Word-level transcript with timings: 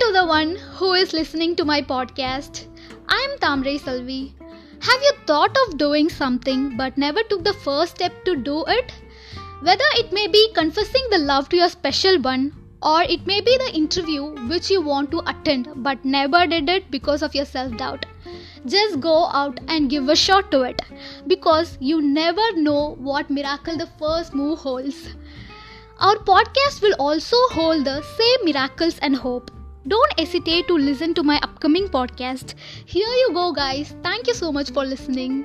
the 0.00 0.26
one 0.26 0.56
who 0.56 0.92
is 0.92 1.12
listening 1.12 1.54
to 1.54 1.64
my 1.64 1.80
podcast. 1.80 2.66
I 3.08 3.28
am 3.28 3.38
Tamre 3.38 3.78
Salvi. 3.78 4.34
Have 4.80 5.02
you 5.02 5.12
thought 5.26 5.56
of 5.62 5.78
doing 5.78 6.08
something 6.08 6.76
but 6.76 6.98
never 6.98 7.22
took 7.22 7.44
the 7.44 7.52
first 7.52 7.96
step 7.96 8.24
to 8.24 8.34
do 8.34 8.64
it? 8.66 8.92
Whether 9.62 9.84
it 9.94 10.12
may 10.12 10.26
be 10.26 10.52
confessing 10.52 11.06
the 11.10 11.18
love 11.18 11.48
to 11.50 11.56
your 11.56 11.68
special 11.68 12.20
one, 12.20 12.52
or 12.82 13.02
it 13.02 13.24
may 13.24 13.40
be 13.40 13.56
the 13.56 13.72
interview 13.72 14.24
which 14.48 14.68
you 14.68 14.82
want 14.82 15.12
to 15.12 15.22
attend 15.30 15.68
but 15.76 16.04
never 16.04 16.44
did 16.44 16.68
it 16.68 16.90
because 16.90 17.22
of 17.22 17.34
your 17.34 17.44
self 17.44 17.76
doubt. 17.76 18.04
Just 18.66 18.98
go 18.98 19.26
out 19.26 19.60
and 19.68 19.88
give 19.88 20.08
a 20.08 20.16
shot 20.16 20.50
to 20.50 20.62
it 20.62 20.82
because 21.28 21.78
you 21.80 22.02
never 22.02 22.52
know 22.56 22.96
what 22.98 23.30
miracle 23.30 23.78
the 23.78 23.90
first 23.98 24.34
move 24.34 24.58
holds. 24.58 25.14
Our 26.00 26.16
podcast 26.16 26.82
will 26.82 26.96
also 26.98 27.36
hold 27.50 27.84
the 27.84 28.02
same 28.02 28.44
miracles 28.44 28.98
and 28.98 29.14
hope. 29.14 29.53
Don't 29.86 30.18
hesitate 30.18 30.66
to 30.68 30.74
listen 30.74 31.12
to 31.14 31.22
my 31.22 31.38
upcoming 31.42 31.88
podcast. 31.88 32.54
Here 32.86 33.06
you 33.06 33.32
go, 33.34 33.52
guys. 33.52 33.94
Thank 34.02 34.26
you 34.26 34.34
so 34.34 34.50
much 34.50 34.70
for 34.70 34.84
listening. 34.84 35.44